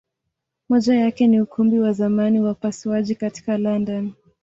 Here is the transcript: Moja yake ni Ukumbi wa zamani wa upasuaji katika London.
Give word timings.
Moja 0.69 0.95
yake 0.99 1.27
ni 1.27 1.41
Ukumbi 1.41 1.79
wa 1.79 1.93
zamani 1.93 2.39
wa 2.39 2.51
upasuaji 2.51 3.15
katika 3.15 3.57
London. 3.57 4.13